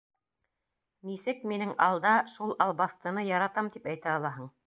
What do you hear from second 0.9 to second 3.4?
Нисек минең алда шул албаҫтыны